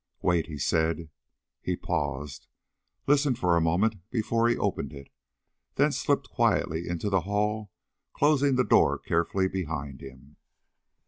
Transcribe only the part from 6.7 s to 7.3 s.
into the